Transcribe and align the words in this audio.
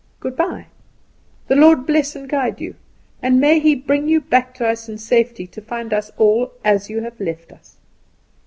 Good 0.19 0.35
bye! 0.35 0.65
The 1.47 1.55
Lord 1.55 1.85
bless 1.85 2.15
and 2.15 2.27
guide 2.27 2.59
you; 2.59 2.73
and 3.21 3.39
may 3.39 3.59
He 3.59 3.75
bring 3.75 4.07
you 4.09 4.19
back 4.19 4.55
to 4.55 4.65
us 4.67 4.89
in 4.89 4.97
safety 4.97 5.47
and 5.55 5.67
find 5.67 5.93
us 5.93 6.09
all 6.17 6.53
as 6.65 6.89
you 6.89 7.01
have 7.01 7.19
left 7.19 7.51
us!" 7.51 7.77